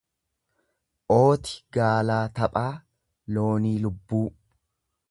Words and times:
Ooti 1.17 1.53
gaalaa 1.77 2.17
taphaa, 2.41 2.67
loonii 3.37 3.77
lubbuu. 3.87 4.27